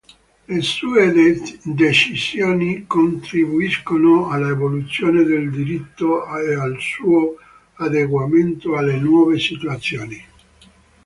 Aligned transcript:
Le 0.47 0.61
sue 0.63 1.11
decisioni 1.63 2.87
contribuiscono 2.87 4.31
all’evoluzione 4.31 5.21
del 5.21 5.51
diritto 5.51 6.25
e 6.39 6.55
al 6.55 6.79
suo 6.79 7.35
adeguamento 7.75 8.75
alle 8.77 8.97
nuove 8.97 9.37
situazioni. 9.37 10.25